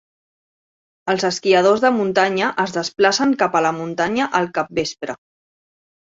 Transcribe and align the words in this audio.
Els 1.13 1.25
esquiadors 1.29 1.83
de 1.83 1.91
muntanya 1.97 2.47
es 2.65 2.73
desplacen 2.79 3.37
cap 3.43 3.59
a 3.61 3.63
la 3.67 3.75
muntanya 3.83 4.31
al 4.41 4.51
capvespre. 4.59 5.19